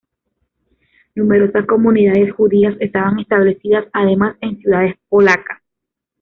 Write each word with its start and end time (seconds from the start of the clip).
Numerosas 1.13 1.67
comunidades 1.67 2.33
judías 2.33 2.73
estaban 2.79 3.19
establecidas, 3.19 3.85
además, 3.93 4.35
en 4.41 4.57
ciudades 4.57 4.95
polacas. 5.09 5.61